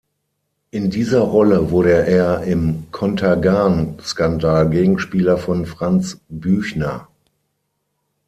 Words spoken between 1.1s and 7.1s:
Rolle wurde er im Contergan-Skandal Gegenspieler von Franz Büchner.